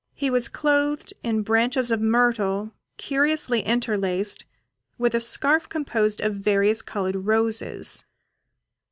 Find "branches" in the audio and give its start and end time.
1.43-1.91